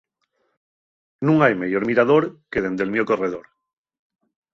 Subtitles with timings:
[1.25, 3.45] Nun hai meyor mirador que dende'l mio corredor.